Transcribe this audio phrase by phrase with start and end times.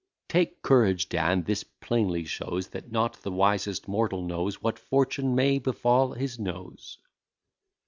[0.29, 5.59] Take courage, Dan; this plainly shows, That not the wisest mortal knows What fortune may
[5.59, 6.97] befall his nose.